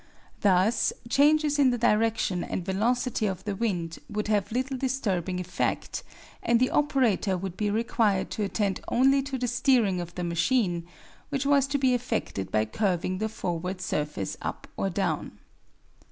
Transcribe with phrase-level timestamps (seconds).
[0.39, 6.01] Thus changes in the direction and velocity of the wind would have little disturbing effect,
[6.41, 10.87] and the operator would be required to attend only to the steering of the machine,
[11.29, 15.37] which was to be effected by curving the forward surface up or down.